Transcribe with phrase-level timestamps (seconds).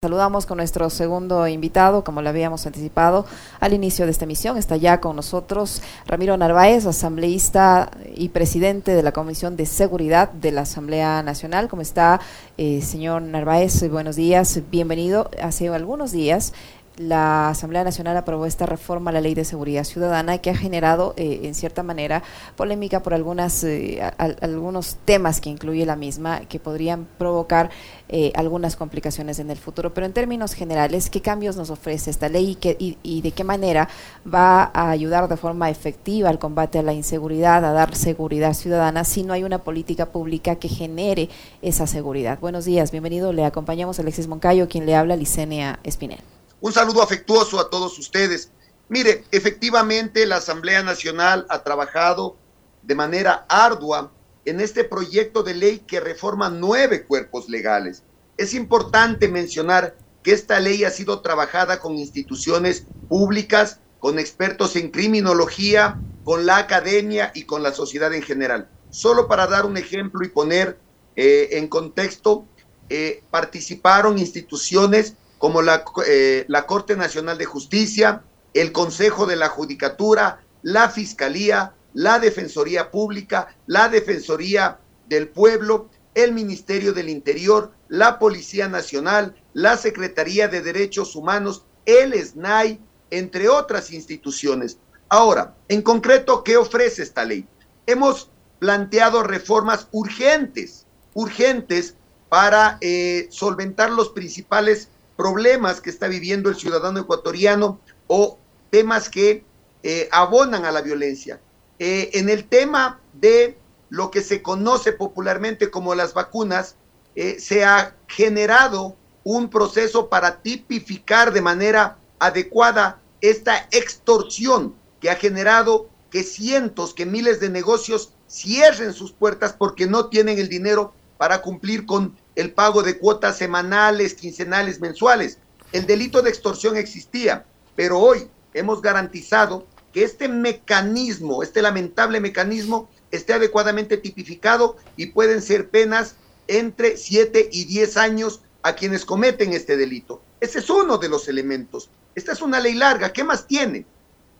[0.00, 3.26] Saludamos con nuestro segundo invitado, como lo habíamos anticipado
[3.58, 4.56] al inicio de esta emisión.
[4.56, 10.52] Está ya con nosotros Ramiro Narváez, asambleísta y presidente de la Comisión de Seguridad de
[10.52, 11.66] la Asamblea Nacional.
[11.66, 12.20] ¿Cómo está,
[12.58, 13.90] eh, señor Narváez?
[13.90, 15.30] Buenos días, bienvenido.
[15.42, 16.52] Hace algunos días
[16.98, 21.14] la Asamblea Nacional aprobó esta reforma a la Ley de Seguridad Ciudadana que ha generado,
[21.16, 22.22] eh, en cierta manera,
[22.56, 27.70] polémica por algunas, eh, algunos temas que incluye la misma que podrían provocar
[28.08, 29.94] eh, algunas complicaciones en el futuro.
[29.94, 33.88] Pero en términos generales, ¿qué cambios nos ofrece esta ley y, y, de qué manera
[34.26, 39.04] va a ayudar de forma efectiva al combate a la inseguridad, a dar seguridad ciudadana
[39.04, 41.28] si no hay una política pública que genere
[41.62, 42.38] esa seguridad?
[42.40, 43.32] Buenos días, bienvenido.
[43.32, 46.37] Le acompañamos Alexis Moncayo, quien le habla, Licenia Espinel.
[46.60, 48.50] Un saludo afectuoso a todos ustedes.
[48.88, 52.36] Mire, efectivamente la Asamblea Nacional ha trabajado
[52.82, 54.12] de manera ardua
[54.44, 58.02] en este proyecto de ley que reforma nueve cuerpos legales.
[58.36, 64.90] Es importante mencionar que esta ley ha sido trabajada con instituciones públicas, con expertos en
[64.90, 68.70] criminología, con la academia y con la sociedad en general.
[68.90, 70.80] Solo para dar un ejemplo y poner
[71.14, 72.48] eh, en contexto,
[72.88, 78.22] eh, participaron instituciones como la, eh, la Corte Nacional de Justicia,
[78.54, 84.78] el Consejo de la Judicatura, la Fiscalía, la Defensoría Pública, la Defensoría
[85.08, 92.12] del Pueblo, el Ministerio del Interior, la Policía Nacional, la Secretaría de Derechos Humanos, el
[92.12, 94.78] SNAI, entre otras instituciones.
[95.08, 97.46] Ahora, en concreto, ¿qué ofrece esta ley?
[97.86, 101.94] Hemos planteado reformas urgentes, urgentes
[102.28, 108.38] para eh, solventar los principales problemas que está viviendo el ciudadano ecuatoriano o
[108.70, 109.44] temas que
[109.82, 111.40] eh, abonan a la violencia.
[111.80, 116.76] Eh, en el tema de lo que se conoce popularmente como las vacunas,
[117.16, 118.94] eh, se ha generado
[119.24, 127.06] un proceso para tipificar de manera adecuada esta extorsión que ha generado que cientos, que
[127.06, 132.52] miles de negocios cierren sus puertas porque no tienen el dinero para cumplir con el
[132.54, 135.38] pago de cuotas semanales, quincenales, mensuales.
[135.72, 137.44] El delito de extorsión existía,
[137.76, 145.42] pero hoy hemos garantizado que este mecanismo, este lamentable mecanismo, esté adecuadamente tipificado y pueden
[145.42, 146.14] ser penas
[146.46, 150.22] entre 7 y 10 años a quienes cometen este delito.
[150.40, 151.90] Ese es uno de los elementos.
[152.14, 153.12] Esta es una ley larga.
[153.12, 153.86] ¿Qué más tiene?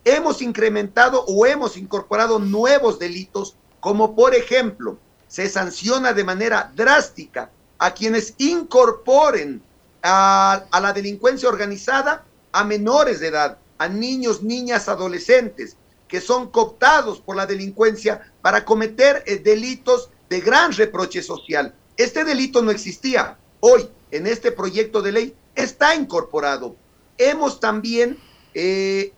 [0.04, 7.50] Hemos incrementado o hemos incorporado nuevos delitos, como por ejemplo, se sanciona de manera drástica
[7.78, 9.62] a quienes incorporen
[10.02, 15.76] a, la delincuencia organizada a menores de edad, a niños, niñas, adolescentes,
[16.08, 21.74] que son cooptados por la delincuencia para cometer eh, delitos de gran reproche social.
[21.96, 23.38] Este delito no existía.
[23.60, 26.76] Hoy, en este proyecto de ley, está incorporado.
[27.18, 28.18] Hemos también
[28.54, 29.12] eh,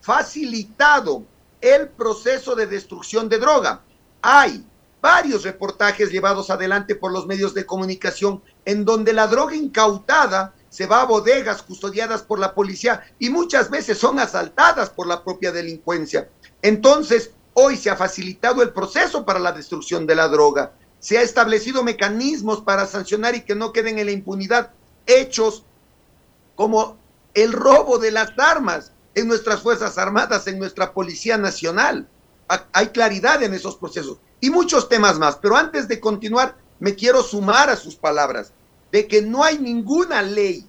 [0.00, 1.24] facilitado
[1.60, 3.82] el proceso de destrucción de droga.
[4.22, 4.66] Hay
[5.00, 10.86] varios reportajes llevados adelante por los medios de comunicación en donde la droga incautada se
[10.86, 15.52] va a bodegas custodiadas por la policía y muchas veces son asaltadas por la propia
[15.52, 16.28] delincuencia.
[16.62, 20.72] Entonces, hoy se ha facilitado el proceso para la destrucción de la droga.
[20.98, 24.72] Se ha establecido mecanismos para sancionar y que no queden en la impunidad
[25.06, 25.64] hechos
[26.54, 26.98] como
[27.34, 32.08] el robo de las armas en nuestras Fuerzas Armadas, en nuestra Policía Nacional.
[32.72, 35.36] Hay claridad en esos procesos y muchos temas más.
[35.36, 38.52] Pero antes de continuar, me quiero sumar a sus palabras
[38.92, 40.66] de que no hay ninguna ley,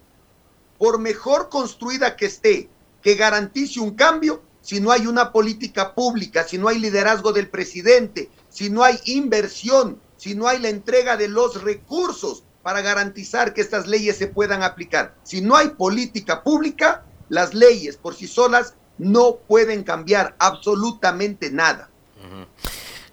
[0.77, 2.69] por mejor construida que esté,
[3.01, 7.49] que garantice un cambio si no hay una política pública, si no hay liderazgo del
[7.49, 13.53] presidente, si no hay inversión, si no hay la entrega de los recursos para garantizar
[13.53, 15.15] que estas leyes se puedan aplicar.
[15.23, 21.89] Si no hay política pública, las leyes por sí solas no pueden cambiar absolutamente nada.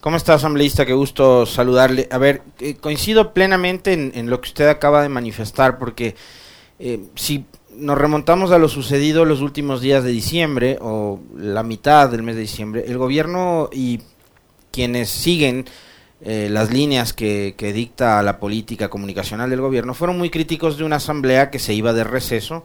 [0.07, 0.87] ¿Cómo está, asambleísta?
[0.87, 2.07] Qué gusto saludarle.
[2.13, 6.15] A ver, eh, coincido plenamente en, lo que usted acaba de manifestar, porque
[6.79, 7.45] eh, si
[7.75, 12.37] nos remontamos a lo sucedido los últimos días de diciembre, o la mitad del mes
[12.37, 14.01] de diciembre, el gobierno y
[14.71, 15.65] quienes siguen
[16.21, 20.85] eh, las líneas que, que, dicta la política comunicacional del gobierno fueron muy críticos de
[20.85, 22.63] una asamblea que se iba de receso.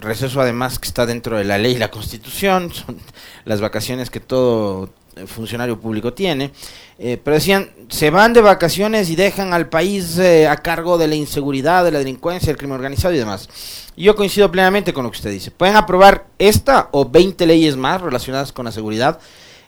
[0.00, 2.98] receso además que está dentro de la ley y la constitución, son
[3.44, 4.90] las vacaciones que todo
[5.26, 6.52] funcionario público tiene,
[6.98, 11.06] eh, pero decían, se van de vacaciones y dejan al país eh, a cargo de
[11.06, 13.48] la inseguridad, de la delincuencia, del crimen organizado y demás.
[13.96, 15.50] Yo coincido plenamente con lo que usted dice.
[15.50, 19.18] Pueden aprobar esta o 20 leyes más relacionadas con la seguridad.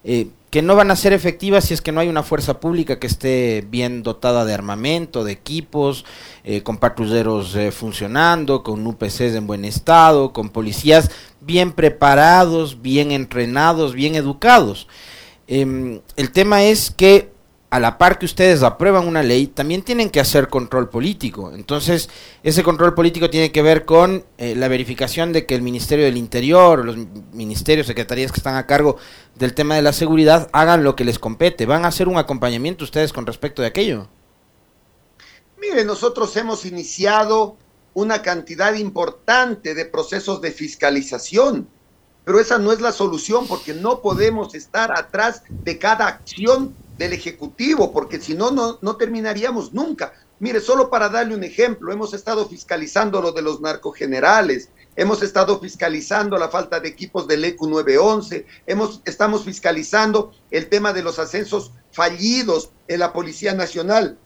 [0.02, 2.99] eh, que no van a ser efectivas si es que no hay una fuerza pública
[2.99, 6.05] que esté bien dotada de armamento, de equipos,
[6.64, 11.11] con patrulleros funcionando, con UPCs en buen estado, con policías
[11.41, 14.88] bien preparados, bien entrenados, bien educados.
[15.52, 17.32] Em, el tema es que
[17.70, 21.52] a la par que ustedes aprueban una ley, también tienen que hacer control político.
[21.52, 22.08] Entonces,
[22.44, 26.17] ese control político tiene que ver con eh, la verificación de que el Ministerio del
[26.17, 26.97] Interior, los
[27.32, 28.97] ministerios, secretarías que están a cargo
[29.35, 31.67] del tema de la seguridad, hagan lo que les compete.
[31.67, 34.08] ¿Van a hacer un acompañamiento ustedes con respecto de aquello?
[35.61, 37.56] Mire, nosotros hemos iniciado
[37.94, 41.69] una cantidad importante de procesos de fiscalización,
[42.31, 47.12] pero esa no es la solución porque no podemos estar atrás de cada acción del
[47.12, 50.12] Ejecutivo, porque si no, no terminaríamos nunca.
[50.38, 55.59] Mire, solo para darle un ejemplo, hemos estado fiscalizando lo de los narcogenerales, hemos estado
[55.59, 61.19] fiscalizando la falta de equipos del ECU 911, hemos, estamos fiscalizando el tema de los
[61.19, 64.17] ascensos fallidos en la Policía Nacional,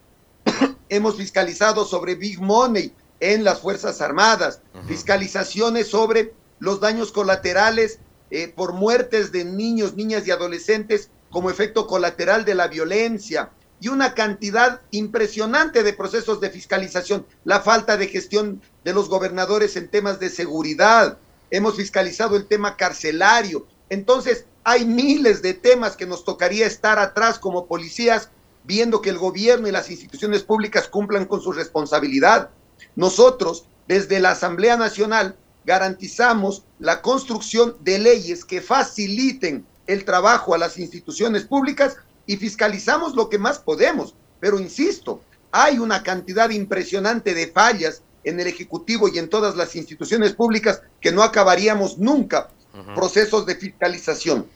[0.91, 6.35] hemos fiscalizado sobre Big Money en las Fuerzas Armadas, fiscalizaciones sobre
[6.65, 7.99] los daños colaterales
[8.31, 13.51] eh, por muertes de niños, niñas y adolescentes como efecto colateral de la violencia
[13.81, 19.77] y una cantidad impresionante de procesos de fiscalización, la falta de gestión de los gobernadores
[19.77, 21.19] en temas de seguridad,
[21.51, 23.67] hemos fiscalizado el tema carcelario.
[23.91, 28.31] Entonces, hay miles de temas que nos tocaría estar atrás como policías,
[28.65, 32.49] viendo que el gobierno y las instituciones públicas cumplan con su responsabilidad.
[32.97, 40.59] Nosotros, desde la Asamblea Nacional, garantizamos la construcción de leyes que faciliten el trabajo a
[40.59, 41.97] las instituciones públicas
[42.27, 44.15] y fiscalizamos lo que más podemos.
[44.41, 45.23] Pero insisto,
[45.53, 50.83] hay una cantidad impresionante de fallas en el Ejecutivo y en todas las instituciones públicas
[51.01, 52.49] que no acabaríamos nunca
[52.95, 54.49] procesos de fiscalización.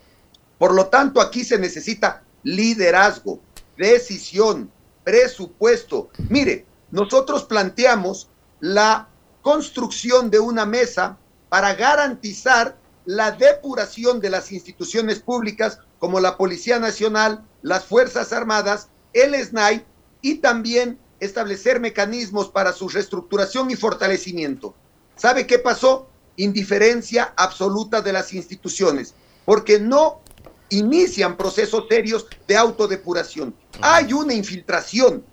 [0.59, 3.41] Por lo tanto, aquí se necesita liderazgo,
[3.77, 4.71] decisión,
[5.05, 6.11] presupuesto.
[6.29, 8.29] Mire, nosotros planteamos
[8.61, 9.09] la
[9.43, 11.19] construcción de una mesa
[11.49, 18.89] para garantizar la depuración de las instituciones públicas como la Policía Nacional, las Fuerzas Armadas,
[19.13, 19.85] el SNAI
[20.21, 24.75] y también establecer mecanismos para su reestructuración y fortalecimiento.
[25.17, 26.09] ¿Sabe qué pasó?
[26.37, 29.15] Indiferencia absoluta de las instituciones,
[29.45, 30.21] porque no
[30.69, 33.55] inician procesos serios de autodepuración.
[33.81, 35.25] Hay una infiltración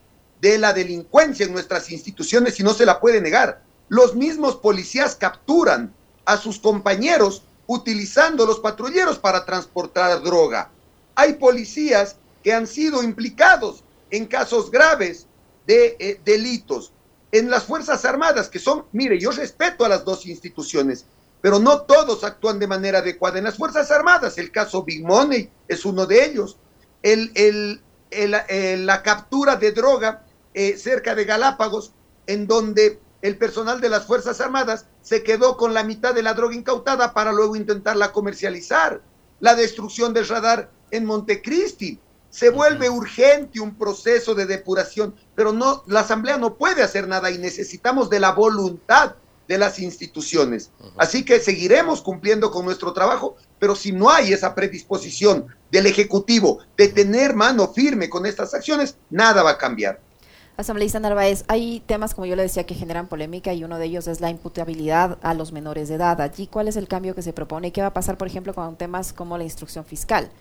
[0.41, 3.64] de la delincuencia en nuestras instituciones y no se la puede negar.
[3.87, 5.93] Los mismos policías capturan
[6.25, 10.69] a sus compañeros utilizando los patrulleros para transportar droga.
[11.15, 15.27] Hay policías que han sido implicados en casos graves
[15.65, 16.91] de eh, delitos.
[17.31, 21.05] En las Fuerzas Armadas, que son, mire, yo respeto a las dos instituciones,
[21.41, 23.39] pero no todos actúan de manera adecuada.
[23.39, 26.57] En las Fuerzas Armadas, el caso Big Money es uno de ellos.
[27.01, 30.23] El, el, la captura de droga
[30.53, 31.91] eh, cerca de Galápagos,
[32.27, 36.35] en donde el personal de las Fuerzas Armadas se quedó con la mitad de la
[36.35, 39.01] droga incautada para luego intentarla comercializar.
[39.39, 41.99] La destrucción del radar en Montecristi.
[42.29, 47.31] Se vuelve urgente un proceso de depuración, pero no, la Asamblea no puede hacer nada
[47.31, 49.15] y necesitamos de la voluntad
[49.47, 50.69] de las instituciones.
[50.95, 56.59] Así que seguiremos cumpliendo con nuestro trabajo, pero si no hay esa predisposición del Ejecutivo
[56.77, 59.99] de tener mano firme con estas acciones, nada va a cambiar.
[60.57, 64.07] Asambleísta Narváez, hay temas, como yo le decía, que generan polémica y uno de ellos
[64.07, 66.21] es la imputabilidad a los menores de edad.
[66.21, 68.77] Allí, ¿cuál es el cambio que se propone qué va a pasar, por ejemplo, con
[68.77, 70.31] temas como la instrucción fiscal?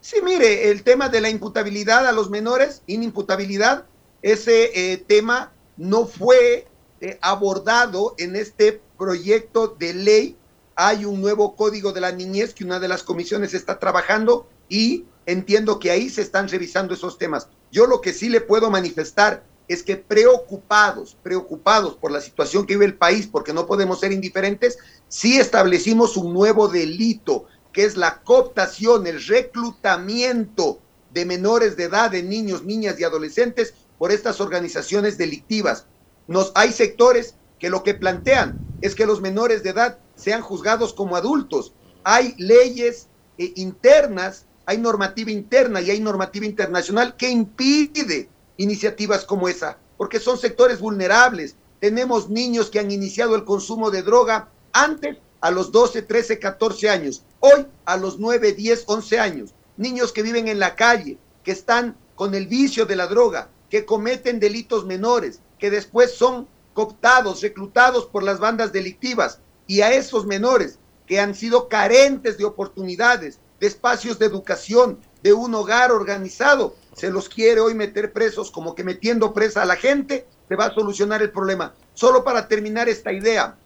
[0.00, 3.86] Sí, mire, el tema de la imputabilidad a los menores, inimputabilidad,
[4.22, 6.68] ese eh, tema no fue
[7.00, 10.36] eh, abordado en este proyecto de ley.
[10.76, 15.04] Hay un nuevo código de la niñez que una de las comisiones está trabajando y
[15.26, 17.48] entiendo que ahí se están revisando esos temas.
[17.70, 22.74] Yo lo que sí le puedo manifestar es que preocupados, preocupados por la situación que
[22.74, 27.96] vive el país, porque no podemos ser indiferentes, sí establecimos un nuevo delito, que es
[27.96, 30.80] la cooptación, el reclutamiento
[31.10, 35.86] de menores de edad, de niños, niñas y adolescentes por estas organizaciones delictivas.
[36.26, 40.92] Nos, hay sectores que lo que plantean es que los menores de edad sean juzgados
[40.92, 41.74] como adultos.
[42.04, 43.08] Hay leyes
[43.38, 50.18] eh, internas hay normativa interna y hay normativa internacional que impide iniciativas como esa, porque
[50.18, 51.54] son sectores vulnerables.
[51.80, 56.88] Tenemos niños que han iniciado el consumo de droga antes a los 12, 13, 14
[56.88, 59.54] años, hoy a los 9, 10, 11 años.
[59.76, 63.84] Niños que viven en la calle, que están con el vicio de la droga, que
[63.84, 69.38] cometen delitos menores, que después son cooptados, reclutados por las bandas delictivas.
[69.68, 75.32] Y a esos menores que han sido carentes de oportunidades, de espacios de educación, de
[75.32, 76.76] un hogar organizado.
[76.94, 80.66] Se los quiere hoy meter presos como que metiendo presa a la gente se va
[80.66, 81.74] a solucionar el problema.
[81.94, 83.56] Solo para terminar esta idea,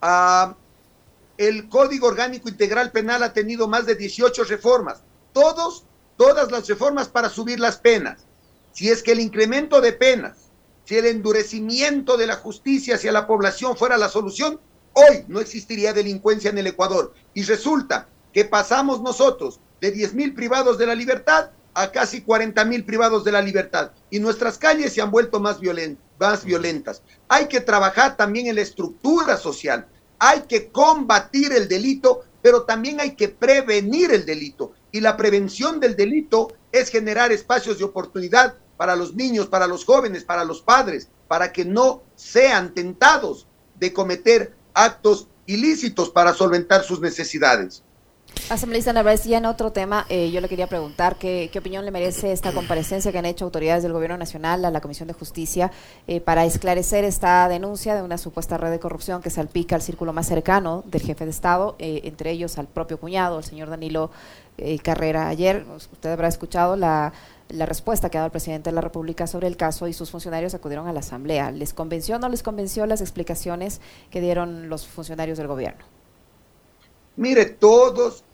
[0.00, 0.54] ah,
[1.38, 5.84] el Código Orgánico Integral Penal ha tenido más de 18 reformas, todos,
[6.16, 8.26] todas las reformas para subir las penas.
[8.72, 10.50] Si es que el incremento de penas,
[10.84, 14.60] si el endurecimiento de la justicia hacia la población fuera la solución,
[14.92, 17.14] hoy no existiría delincuencia en el Ecuador.
[17.34, 22.64] Y resulta que pasamos nosotros de 10 mil privados de la libertad a casi 40
[22.64, 25.58] mil privados de la libertad y nuestras calles se han vuelto más,
[26.18, 27.02] más violentas.
[27.28, 29.86] Hay que trabajar también en la estructura social,
[30.18, 34.72] hay que combatir el delito, pero también hay que prevenir el delito.
[34.92, 39.84] Y la prevención del delito es generar espacios de oportunidad para los niños, para los
[39.84, 43.46] jóvenes, para los padres, para que no sean tentados
[43.78, 47.82] de cometer actos ilícitos para solventar sus necesidades.
[48.48, 52.32] Asambleísta Narváez, ya en otro tema, eh, yo le quería preguntar qué, opinión le merece
[52.32, 55.70] esta comparecencia que han hecho autoridades del Gobierno Nacional a la Comisión de Justicia
[56.06, 60.12] eh, para esclarecer esta denuncia de una supuesta red de corrupción que salpica al círculo
[60.12, 64.10] más cercano del jefe de Estado, eh, entre ellos al propio cuñado, el señor Danilo
[64.82, 65.28] Carrera.
[65.28, 67.14] Ayer usted habrá escuchado la,
[67.48, 70.10] la respuesta que ha dado el presidente de la República sobre el caso y sus
[70.10, 71.50] funcionarios acudieron a la Asamblea.
[71.52, 76.01] ¿Les convenció o no les convenció las explicaciones que dieron los funcionarios del Gobierno?
[77.16, 78.24] Mire, todos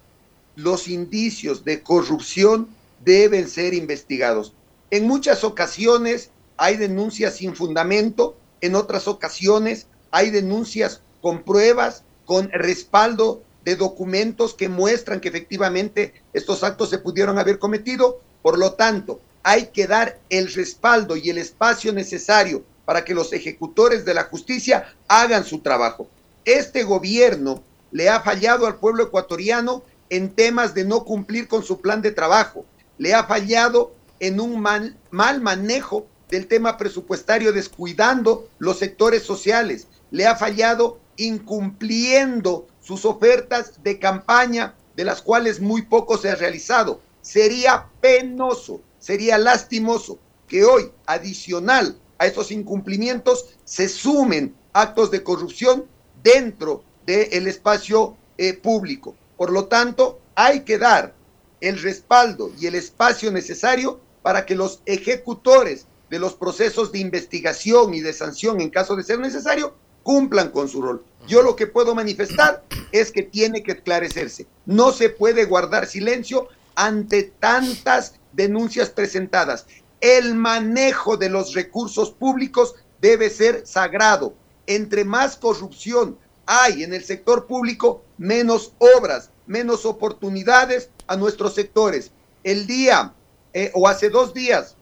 [0.54, 2.68] los indicios de corrupción
[3.04, 4.52] deben ser investigados.
[4.90, 12.50] En muchas ocasiones hay denuncias sin fundamento, en otras ocasiones hay denuncias con pruebas, con
[12.50, 18.20] respaldo de documentos que muestran que efectivamente estos actos se pudieron haber cometido.
[18.42, 23.32] Por lo tanto, hay que dar el respaldo y el espacio necesario para que los
[23.32, 26.08] ejecutores de la justicia hagan su trabajo.
[26.44, 31.80] Este gobierno le ha fallado al pueblo ecuatoriano en temas de no cumplir con su
[31.80, 32.64] plan de trabajo,
[32.98, 39.86] le ha fallado en un mal, mal manejo del tema presupuestario, descuidando los sectores sociales,
[40.10, 46.34] le ha fallado incumpliendo sus ofertas de campaña, de las cuales muy poco se ha
[46.34, 47.00] realizado.
[47.22, 55.86] Sería penoso, sería lastimoso que hoy, adicional a esos incumplimientos, se sumen actos de corrupción
[56.22, 59.16] dentro del espacio eh, público.
[59.38, 61.14] Por lo tanto, hay que dar
[61.62, 67.94] el respaldo y el espacio necesario para que los ejecutores de los procesos de investigación
[67.94, 71.02] y de sanción en caso de ser necesario cumplan con su rol.
[71.26, 72.62] Yo lo que puedo manifestar
[72.92, 74.46] es que tiene que esclarecerse.
[74.66, 79.66] No se puede guardar silencio ante tantas denuncias presentadas.
[80.02, 84.34] El manejo de los recursos públicos debe ser sagrado.
[84.66, 86.18] Entre más corrupción,
[86.50, 92.10] hay en el sector público menos obras, menos oportunidades a nuestros sectores.
[92.42, 93.12] El día
[93.52, 94.74] eh, o hace dos días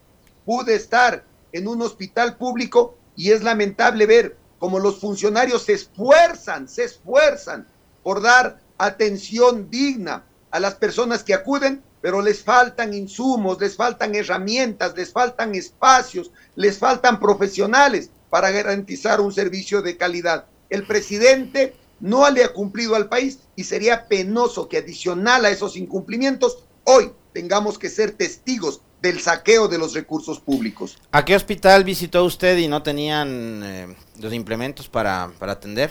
[0.45, 6.69] pude estar en un hospital público y es lamentable ver cómo los funcionarios se esfuerzan,
[6.69, 7.67] se esfuerzan
[8.05, 14.15] por dar atención digna a las personas que acuden, pero les faltan insumos, les faltan
[14.15, 21.75] herramientas, les faltan espacios, les faltan profesionales para garantizar un servicio de calidad el presidente
[22.01, 27.13] no le ha cumplido al país y sería penoso que adicional a esos incumplimientos, hoy
[27.33, 30.99] tengamos que ser testigos del saqueo de los recursos públicos.
[31.13, 35.91] ¿A qué hospital visitó usted y no tenían eh, los implementos para, atender?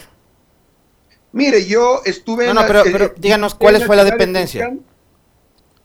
[1.31, 2.55] Mire, yo estuve en...
[2.55, 4.71] No, pero, pero díganos, ¿cuál fue la dependencia?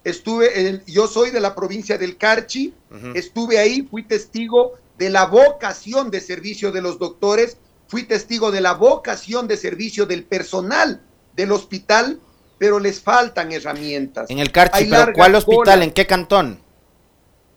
[0.05, 2.75] estuve, en, yo soy de la provincia del Carchi,
[3.15, 7.57] estuve ahí, fui testigo de la vocación de servicio de los doctores
[7.91, 11.03] fui testigo de la vocación de servicio del personal
[11.35, 12.21] del hospital,
[12.57, 14.31] pero les faltan herramientas.
[14.31, 15.83] En el Carchi, pero ¿cuál hospital?
[15.83, 16.61] ¿En qué cantón?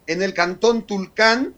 [0.08, 1.54] En el cantón Tulcán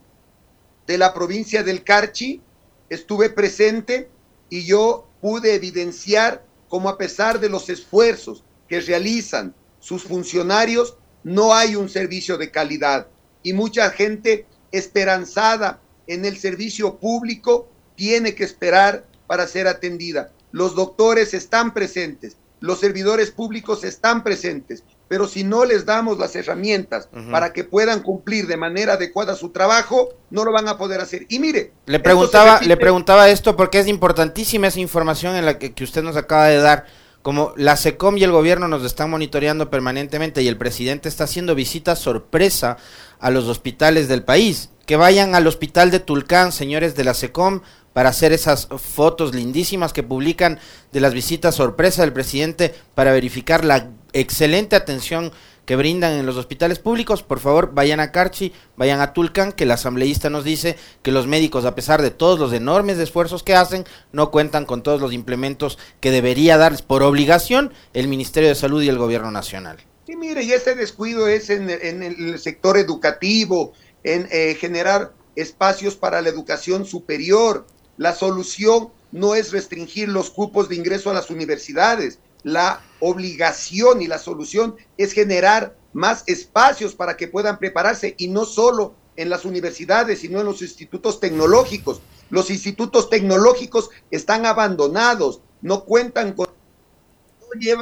[0.85, 2.41] de la provincia del Carchi,
[2.89, 4.09] estuve presente
[4.49, 11.53] y yo pude evidenciar cómo a pesar de los esfuerzos que realizan sus funcionarios, no
[11.53, 13.07] hay un servicio de calidad
[13.41, 20.31] y mucha gente esperanzada en el servicio público tiene que esperar para ser atendida.
[20.51, 26.35] Los doctores están presentes, los servidores públicos están presentes, pero si no les damos las
[26.35, 30.99] herramientas para que puedan cumplir de manera adecuada su trabajo, no lo van a poder
[30.99, 31.25] hacer.
[31.29, 35.73] Y mire, le preguntaba, le preguntaba esto porque es importantísima esa información en la que,
[35.73, 36.85] que usted nos acaba de dar.
[37.21, 41.55] Como la SECOM y el gobierno nos están monitoreando permanentemente y el presidente está haciendo
[41.55, 42.77] visitas sorpresa
[43.19, 44.69] a los hospitales del país.
[44.85, 47.61] Que vayan al hospital de Tulcán, señores de la SECOM,
[47.95, 50.59] para hacer esas fotos lindísimas que publican
[50.91, 55.31] de las visitas sorpresa del presidente para verificar la excelente atención
[55.65, 59.63] que brindan en los hospitales públicos, por favor vayan a Carchi, vayan a Tulcan, que
[59.63, 63.55] el asambleísta nos dice que los médicos, a pesar de todos los enormes esfuerzos que
[63.55, 68.55] hacen, no cuentan con todos los implementos que debería darles por obligación el Ministerio de
[68.55, 69.77] Salud y el Gobierno Nacional.
[70.05, 73.71] Y mire, y ese descuido es en, el sector educativo,
[74.03, 77.65] en eh, generar espacios para la educación superior.
[77.97, 84.07] La solución no es restringir los cupos de ingreso a las universidades, la obligación y
[84.07, 89.45] la solución es generar más espacios para que puedan prepararse y no solo en las
[89.45, 92.01] universidades, sino en los institutos tecnológicos.
[92.29, 96.49] Los institutos tecnológicos están abandonados, no cuentan con...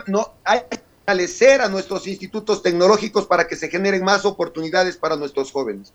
[0.08, 5.15] No, hay que fortalecer a nuestros institutos tecnológicos para que se generen más oportunidades para
[5.15, 5.91] nuestros jóvenes.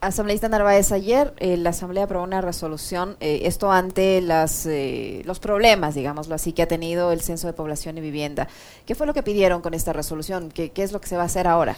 [0.00, 5.94] Asambleísta Narváez, ayer eh, la Asamblea aprobó una resolución, eh, esto ante eh, los problemas,
[5.94, 8.48] digámoslo así, que ha tenido el Censo de Población y Vivienda.
[8.86, 10.50] ¿Qué fue lo que pidieron con esta resolución?
[10.50, 11.76] ¿Qué, qué es lo que se va a hacer ahora?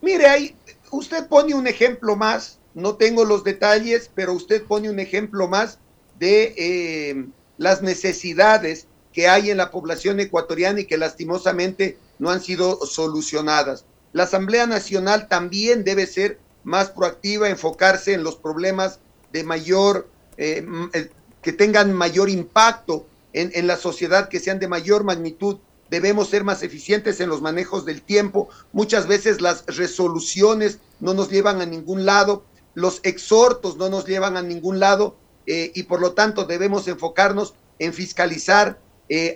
[0.00, 0.56] Mire, ahí
[0.90, 5.78] usted pone un ejemplo más, no tengo los detalles, pero usted pone un ejemplo más
[6.18, 12.84] de las necesidades que hay en la población ecuatoriana y que lastimosamente no han sido
[12.84, 13.84] solucionadas.
[14.12, 16.38] La Asamblea Nacional también debe ser
[16.70, 19.00] más proactiva, enfocarse en los problemas
[19.32, 21.10] de mayor, eh, eh,
[21.42, 25.58] que tengan mayor impacto en, en la sociedad, que sean de mayor magnitud.
[25.90, 28.48] Debemos ser más eficientes en los manejos del tiempo.
[28.72, 34.36] Muchas veces las resoluciones no nos llevan a ningún lado, los exhortos no nos llevan
[34.36, 38.78] a ningún lado eh, y por lo tanto debemos enfocarnos en fiscalizar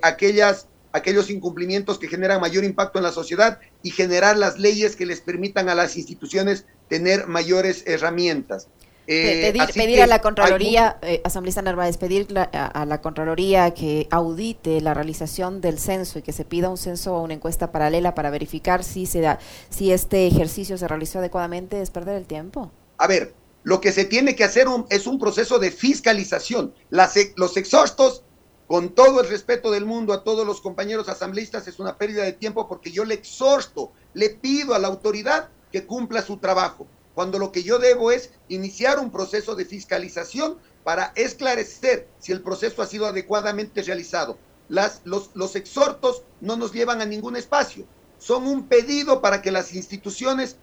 [0.02, 5.06] aquellas aquellos incumplimientos que generan mayor impacto en la sociedad y generar las leyes que
[5.06, 8.68] les permitan a las instituciones tener mayores herramientas.
[9.08, 14.94] Eh, pedir, a la Contraloría, eh, asambleísta Narváez, pedir a, la Contraloría que audite la
[14.94, 18.84] realización del censo y que se pida un censo o una encuesta paralela para verificar
[18.84, 22.70] si, se da, si este ejercicio se realizó adecuadamente, es perder el tiempo.
[22.98, 23.34] A ver,
[23.64, 26.72] lo que se tiene que hacer es un proceso de fiscalización.
[26.90, 28.22] Las, los exhaustos
[28.68, 32.34] con todo el respeto del mundo a todos los compañeros asambleístas, es una pérdida de
[32.34, 37.36] tiempo porque yo le exhorto, le pido a la autoridad que cumpla su trabajo, cuando
[37.40, 42.80] lo que yo debo es iniciar un proceso de fiscalización para esclarecer si el proceso
[42.80, 44.38] ha sido adecuadamente realizado.
[44.68, 47.86] Las, los, los exhortos no nos llevan a ningún espacio,
[48.18, 50.58] son un pedido para que las instituciones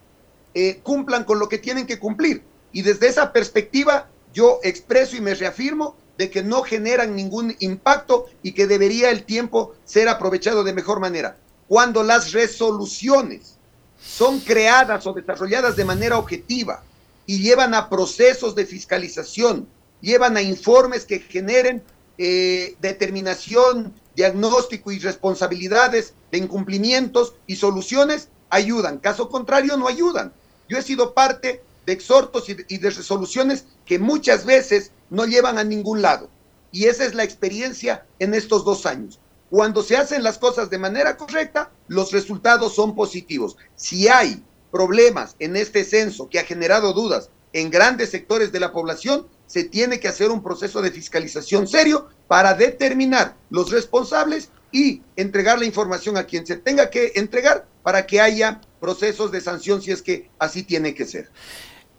[0.53, 2.45] eh, cumplan con lo que tienen que cumplir.
[2.71, 8.27] Y desde esa perspectiva yo expreso y me reafirmo de que no generan ningún impacto
[8.43, 11.35] y que debería el tiempo ser aprovechado de mejor manera.
[11.67, 13.57] Cuando las resoluciones
[14.03, 16.83] son creadas o desarrolladas de manera objetiva
[17.25, 19.67] y llevan a procesos de fiscalización,
[20.01, 21.83] llevan a informes que generen
[22.17, 28.97] eh, determinación, diagnóstico y responsabilidades de incumplimientos y soluciones, ayudan.
[28.97, 30.33] Caso contrario, no ayudan.
[30.67, 35.63] Yo he sido parte de exhortos y de resoluciones que muchas veces no llevan a
[35.63, 36.29] ningún lado.
[36.71, 39.19] Y esa es la experiencia en estos dos años.
[39.51, 43.57] Cuando se hacen las cosas de manera correcta, los resultados son positivos.
[43.75, 48.71] Si hay problemas en este censo que ha generado dudas en grandes sectores de la
[48.71, 55.01] población, se tiene que hacer un proceso de fiscalización serio para determinar los responsables y
[55.17, 59.81] entregar la información a quien se tenga que entregar para que haya procesos de sanción
[59.81, 61.29] si es que así tiene que ser.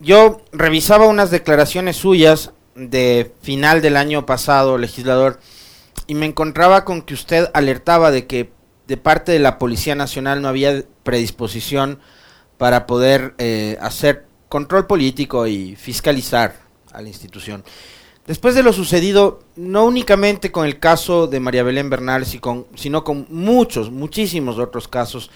[0.01, 5.39] Yo revisaba unas declaraciones suyas de final del año pasado, legislador,
[6.13, 8.53] y me encontraba con que usted alertaba de que
[8.87, 12.01] de parte de la Policía Nacional no había predisposición
[12.59, 16.57] para poder eh, hacer control político y fiscalizar
[16.93, 17.65] a la institución.
[18.27, 23.27] Después de lo sucedido, no únicamente con el caso de María Belén Bernal, sino con
[23.31, 25.31] muchos, muchísimos otros casos,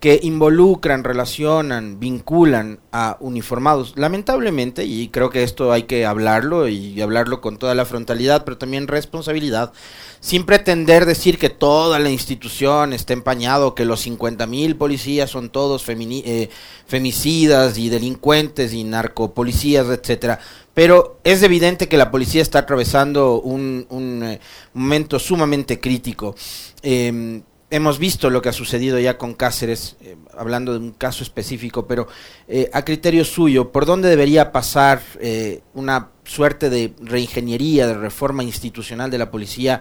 [0.00, 3.92] que involucran, relacionan, vinculan a uniformados.
[3.96, 8.56] Lamentablemente, y creo que esto hay que hablarlo y hablarlo con toda la frontalidad, pero
[8.56, 9.74] también responsabilidad,
[10.20, 15.50] sin pretender decir que toda la institución está empañado, que los 50 mil policías son
[15.50, 16.48] todos eh,
[16.86, 20.40] femicidas y delincuentes y narcopolicías, etcétera.
[20.72, 23.86] Pero es evidente que la policía está atravesando un,
[24.24, 24.40] eh,
[24.72, 26.34] momento sumamente crítico.
[26.82, 31.22] Eh, hemos visto lo que ha sucedido ya con Cáceres, eh, hablando de un caso
[31.22, 32.08] específico, pero
[32.48, 38.42] eh, a criterio suyo, ¿por dónde debería pasar eh, una suerte de reingeniería, de reforma
[38.42, 39.80] institucional de la policía,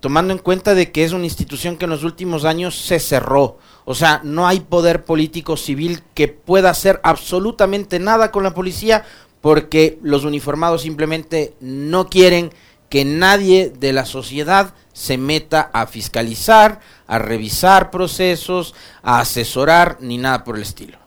[0.00, 3.58] tomando en cuenta de que es una institución que en los últimos años se cerró?
[3.84, 9.04] O sea, no hay poder político civil que pueda hacer absolutamente nada con la policía
[9.40, 12.50] porque los uniformados simplemente no quieren
[12.92, 20.18] que nadie de la sociedad se meta a fiscalizar, a revisar procesos, a asesorar, ni
[20.18, 20.98] nada por el estilo.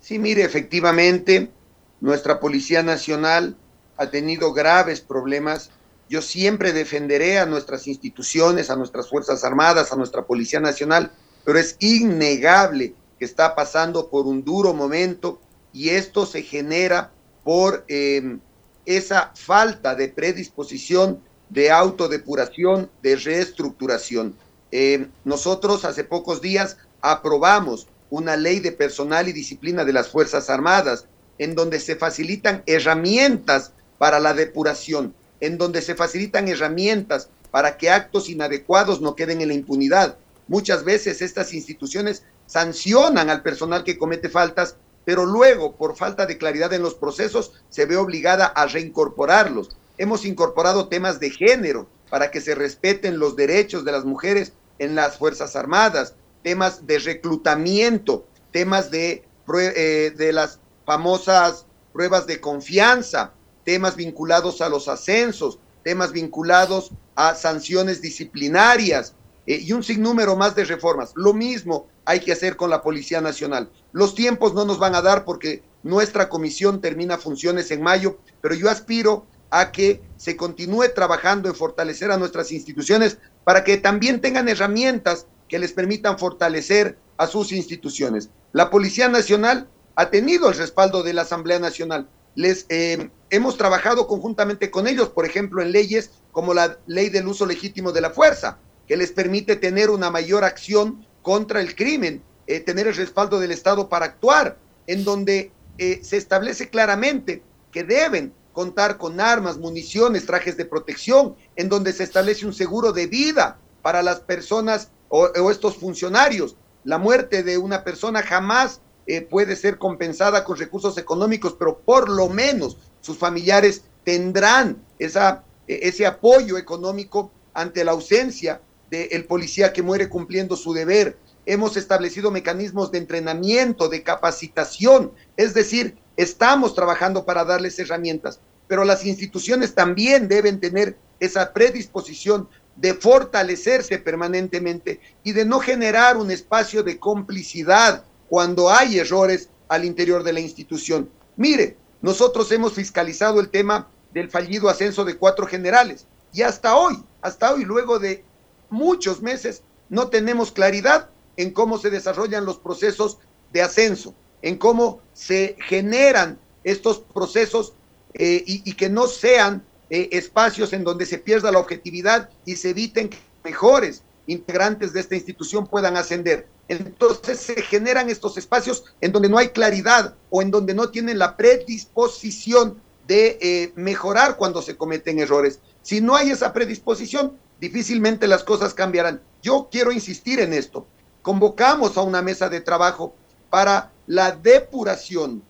[0.00, 1.52] Sí, mire, efectivamente,
[2.00, 3.56] nuestra Policía Nacional
[3.96, 5.70] ha tenido graves problemas.
[6.08, 11.12] Yo siempre defenderé a nuestras instituciones, a nuestras Fuerzas Armadas, a nuestra Policía Nacional,
[11.44, 15.40] pero es innegable que está pasando por un duro momento
[15.72, 17.12] y esto se genera
[17.44, 18.38] por eh,
[18.86, 21.20] esa falta de predisposición
[21.50, 24.34] de autodepuración, de reestructuración.
[24.72, 30.50] Eh, nosotros hace pocos días aprobamos una ley de personal y disciplina de las Fuerzas
[30.50, 31.06] Armadas,
[31.38, 37.90] en donde se facilitan herramientas para la depuración, en donde se facilitan herramientas para que
[37.90, 40.16] actos inadecuados no queden en la impunidad.
[40.48, 46.36] Muchas veces estas instituciones sancionan al personal que comete faltas, pero luego, por falta de
[46.36, 49.76] claridad en los procesos, se ve obligada a reincorporarlos.
[49.98, 54.96] Hemos incorporado temas de género para que se respeten los derechos de las mujeres en
[54.96, 59.24] las Fuerzas Armadas, temas de reclutamiento, temas de,
[59.56, 63.32] eh, de las famosas pruebas de confianza,
[63.64, 69.14] temas vinculados a los ascensos, temas vinculados a sanciones disciplinarias
[69.46, 71.12] eh, y un sinnúmero más de reformas.
[71.14, 73.70] Lo mismo hay que hacer con la Policía Nacional.
[73.92, 78.54] Los tiempos no nos van a dar porque nuestra comisión termina funciones en mayo, pero
[78.54, 84.20] yo aspiro a que se continúe trabajando en fortalecer a nuestras instituciones para que también
[84.20, 88.30] tengan herramientas que les permitan fortalecer a sus instituciones.
[88.52, 92.08] La Policía Nacional ha tenido el respaldo de la Asamblea Nacional.
[92.34, 97.28] Les eh, hemos trabajado conjuntamente con ellos, por ejemplo, en leyes como la ley del
[97.28, 102.22] uso legítimo de la fuerza, que les permite tener una mayor acción contra el crimen,
[102.46, 107.82] eh, tener el respaldo del Estado para actuar, en donde eh, se establece claramente que
[107.82, 113.08] deben contar con armas, municiones, trajes de protección, en donde se establece un seguro de
[113.08, 116.54] vida para las personas o, estos funcionarios.
[116.84, 122.08] La muerte de una persona jamás eh, puede ser compensada con recursos económicos, pero por
[122.08, 128.60] lo menos sus familiares tendrán esa, e, ese apoyo económico ante la ausencia
[128.90, 131.18] del policía que muere cumpliendo su deber.
[131.44, 138.84] Hemos establecido mecanismos de entrenamiento, de capacitación, es decir, Estamos trabajando para darles herramientas, pero
[138.84, 146.30] las instituciones también deben tener esa predisposición de fortalecerse permanentemente y de no generar un
[146.30, 151.10] espacio de complicidad cuando hay errores al interior de la institución.
[151.36, 157.02] Mire, nosotros hemos fiscalizado el tema del fallido ascenso de cuatro generales y hasta hoy,
[157.20, 158.24] hasta hoy, luego de
[158.70, 163.18] muchos meses, no tenemos claridad en cómo se desarrollan los procesos
[163.52, 167.72] de ascenso en cómo se generan estos procesos
[168.14, 172.70] eh, y, que no sean eh, espacios en donde se pierda la objetividad y se
[172.70, 176.48] eviten que mejores integrantes de esta institución puedan ascender.
[176.68, 181.18] Entonces se generan estos espacios en donde no hay claridad o en donde no tienen
[181.18, 185.60] la predisposición de eh, mejorar cuando se cometen errores.
[185.82, 189.22] Si no hay esa predisposición, difícilmente las cosas cambiarán.
[189.42, 190.86] Yo quiero insistir en esto.
[191.22, 193.14] Convocamos a una mesa de trabajo
[193.50, 195.42] para la depuración,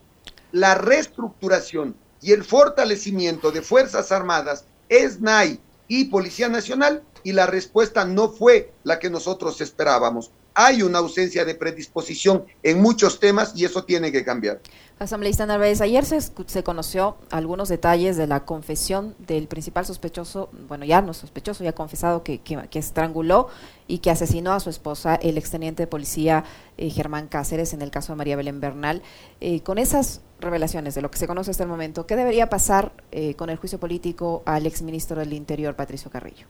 [0.52, 8.04] la reestructuración y el fortalecimiento de Fuerzas Armadas, SNAI y Policía Nacional, y la respuesta
[8.04, 13.66] no fue la que nosotros esperábamos hay una ausencia de predisposición en muchos temas y
[13.66, 14.58] eso tiene que cambiar.
[14.98, 20.86] Asambleísta Narváez, ayer se, se, conoció algunos detalles de la confesión del principal sospechoso, bueno,
[20.86, 23.48] ya no sospechoso, ya confesado que, que, estranguló
[23.86, 26.44] y que asesinó a su esposa, el exteniente de policía
[26.78, 29.02] eh, Germán Cáceres, en el caso de María Belén Bernal.
[29.42, 32.92] Eh, con esas revelaciones de lo que se conoce hasta el momento, ¿qué debería pasar
[33.12, 36.46] eh, con el juicio político al exministro del Interior, Patricio Carrillo?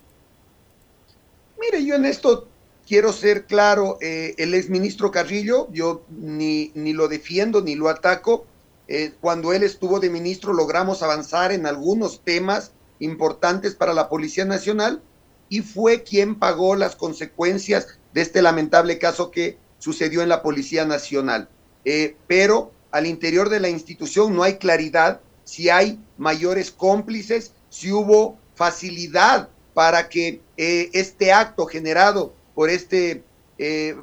[1.59, 2.47] Mire, yo en esto
[2.87, 8.47] quiero ser claro, eh, el exministro Carrillo, yo ni, ni, lo defiendo ni lo ataco.
[8.89, 12.71] Eh, cuando él estuvo de ministro logramos avanzar en algunos temas
[13.01, 15.03] importantes para la Policía Nacional
[15.49, 20.85] y fue quien pagó las consecuencias de este lamentable caso que sucedió en la Policía
[20.85, 21.49] Nacional.
[21.85, 27.93] Eh, pero al interior de la institución no hay claridad si hay mayores cómplices, si
[27.93, 33.23] hubo facilidad para que este acto generado por este,
[33.59, 33.95] eh,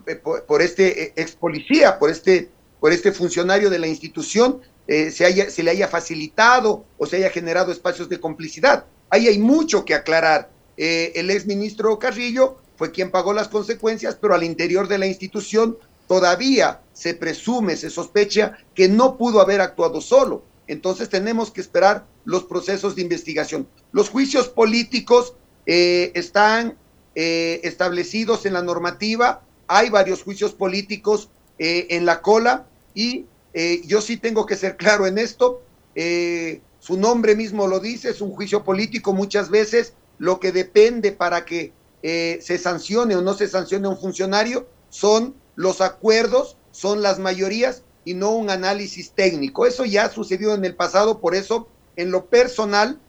[0.47, 5.25] por, este eh, ex policía, por este, por este funcionario de la institución, eh, se,
[5.25, 8.85] haya, se le haya facilitado o se haya generado espacios de complicidad.
[9.09, 10.51] Ahí hay mucho que aclarar.
[10.77, 15.77] el ex ministro Carrillo fue quien pagó las consecuencias, pero al interior de la institución
[16.07, 20.43] todavía se presume, se sospecha que no pudo haber actuado solo.
[20.67, 23.67] Entonces tenemos que esperar los procesos de investigación.
[23.91, 25.33] Los juicios políticos
[25.65, 26.77] eh, están
[27.15, 33.25] eh, establecidos en la normativa, hay varios juicios políticos eh, en la cola y
[33.85, 35.61] yo sí tengo que ser claro en esto,
[36.79, 41.45] su nombre mismo lo dice, es un juicio político muchas veces, lo que depende para
[41.45, 41.71] que
[42.01, 47.83] se sancione o no se sancione a un funcionario son los acuerdos, son las mayorías
[48.05, 49.67] y no un análisis técnico.
[49.67, 52.99] Eso ya ha sucedido en el pasado, por eso en lo personal,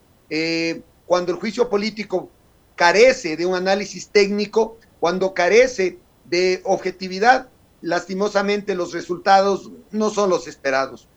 [1.06, 2.28] cuando el juicio político
[2.76, 7.48] carece de un análisis técnico, cuando carece de objetividad,
[7.82, 11.08] lastimosamente los resultados no son los esperados.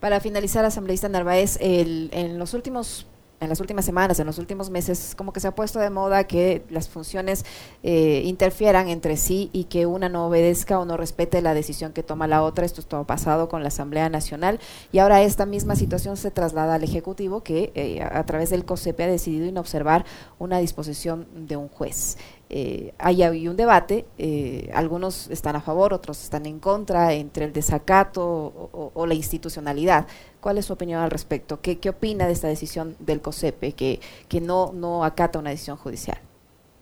[0.00, 3.06] Para finalizar, asambleísta Narváez, el, en los últimos
[3.40, 6.24] en las últimas semanas, en los últimos meses, como que se ha puesto de moda
[6.24, 7.44] que las funciones
[7.82, 12.02] eh, interfieran entre sí y que una no obedezca o no respete la decisión que
[12.02, 12.66] toma la otra.
[12.66, 14.58] Esto es todo pasado con la Asamblea Nacional
[14.92, 19.04] y ahora esta misma situación se traslada al Ejecutivo que eh, a, través del COSEPE
[19.04, 20.04] ha decidido inobservar
[20.38, 22.16] una disposición de un juez.
[22.50, 27.52] Eh, hay, un debate, eh, algunos están a favor, otros están en contra, entre el
[27.52, 30.06] desacato o, la institucionalidad.
[30.40, 31.60] ¿Cuál es su opinión al respecto?
[31.60, 36.18] ¿Qué, opina de esta decisión del COSEPE, que, no acata una decisión judicial?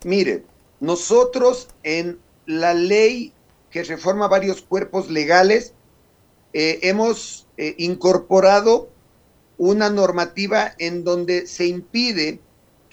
[0.04, 0.44] Mire,
[0.78, 3.32] nosotros en la ley
[3.70, 5.74] que reforma varios cuerpos legales,
[6.54, 8.88] eh, hemos eh, incorporado
[9.58, 12.40] una normativa en donde se impide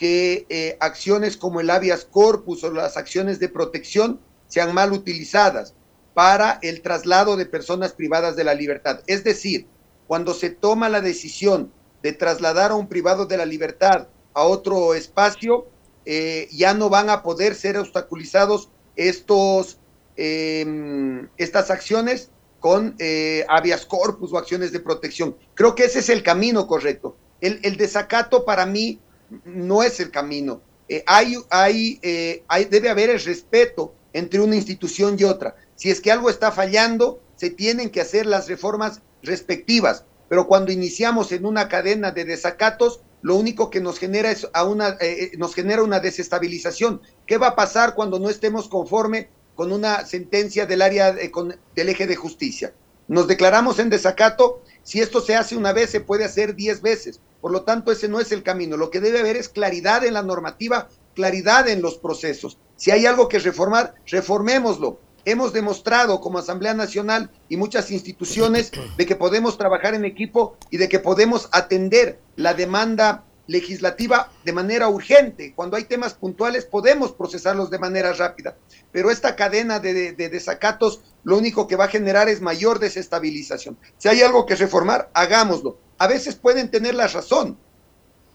[0.03, 5.75] que eh, acciones como el habeas corpus o las acciones de protección sean mal utilizadas
[6.13, 8.99] para el traslado de personas privadas de la libertad.
[9.07, 9.65] Es decir,
[10.05, 14.93] cuando se toma la decisión de trasladar a un privado de la libertad a otro
[14.93, 15.67] espacio,
[16.03, 19.79] eh, ya no van a poder ser obstaculizados estos,
[20.17, 25.37] em, estas acciones con eh, habeas corpus o acciones de protección.
[25.53, 27.15] Creo que ese es el camino correcto.
[27.39, 28.99] El, el desacato para mí
[29.45, 30.61] no es el camino.
[30.89, 35.55] Eh, hay, hay, eh, hay, debe haber el respeto entre una institución y otra.
[35.75, 40.05] Si es que algo está fallando, se tienen que hacer las reformas respectivas.
[40.29, 44.65] Pero cuando iniciamos en una cadena de desacatos, lo único que nos genera es a
[44.65, 47.01] una, eh, nos genera una desestabilización.
[47.25, 52.05] ¿Qué va a pasar cuando no estemos conforme con una sentencia del área del eje
[52.05, 52.73] de justicia?
[53.07, 54.61] Nos declaramos en desacato.
[54.83, 57.19] Si esto se hace una vez, se puede hacer diez veces.
[57.41, 58.77] Por lo tanto, ese no es el camino.
[58.77, 62.57] Lo que debe haber es claridad en la normativa, claridad en los procesos.
[62.75, 64.99] Si hay algo que reformar, reformémoslo.
[65.25, 70.77] Hemos demostrado como Asamblea Nacional y muchas instituciones de que podemos trabajar en equipo y
[70.77, 75.53] de que podemos atender la demanda legislativa de manera urgente.
[75.55, 78.57] Cuando hay temas puntuales podemos procesarlos de manera rápida.
[78.91, 83.77] Pero esta cadena de, de, desacatos lo único que va a generar es mayor desestabilización.
[83.97, 87.57] Si hay algo que reformar, hagámoslo a veces pueden tener la razón.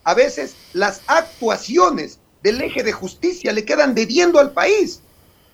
[0.04, 5.00] A veces las actuaciones del eje de justicia le quedan debiendo al país.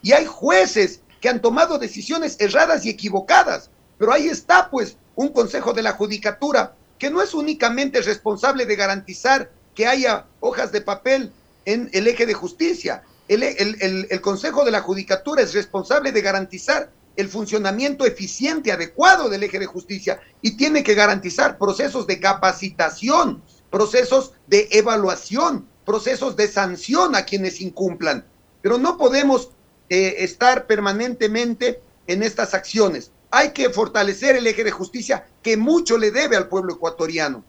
[0.01, 3.71] Y hay jueces que han tomado decisiones erradas y equivocadas.
[3.99, 8.77] Pero ahí está, pues, un Consejo de la Judicatura que no es únicamente responsable de
[8.77, 11.33] garantizar que haya hojas de papel
[11.65, 13.03] en el eje de justicia.
[13.27, 19.43] El, el Consejo de la Judicatura es responsable de garantizar el funcionamiento eficiente, adecuado del
[19.43, 26.49] eje de justicia y tiene que garantizar procesos de capacitación, procesos de evaluación, procesos de
[26.49, 28.27] sanción a quienes incumplan.
[28.63, 29.51] Pero no podemos
[29.89, 33.11] eh, estar permanentemente en estas acciones.
[33.31, 37.45] Hay que fortalecer el eje de justicia que mucho le debe al pueblo ecuatoriano.